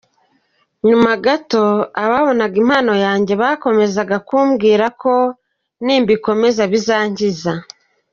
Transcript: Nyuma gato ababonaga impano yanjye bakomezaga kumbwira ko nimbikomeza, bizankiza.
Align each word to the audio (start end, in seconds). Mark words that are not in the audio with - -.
Nyuma 0.87 1.11
gato 1.25 1.63
ababonaga 2.03 2.55
impano 2.63 2.93
yanjye 3.05 3.33
bakomezaga 3.41 4.17
kumbwira 4.27 4.85
ko 5.01 5.13
nimbikomeza, 5.85 6.61
bizankiza. 6.73 7.53